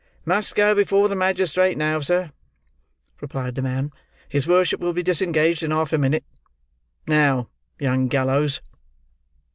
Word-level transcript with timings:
"Must 0.25 0.55
go 0.55 0.73
before 0.73 1.07
the 1.07 1.15
magistrate 1.15 1.77
now, 1.77 1.99
sir," 1.99 2.31
replied 3.21 3.53
the 3.53 3.61
man. 3.61 3.91
"His 4.27 4.47
worship 4.47 4.79
will 4.79 4.93
be 4.93 5.03
disengaged 5.03 5.61
in 5.61 5.69
half 5.69 5.93
a 5.93 5.99
minute. 5.99 6.23
Now, 7.05 7.49
young 7.77 8.07
gallows!" 8.07 8.61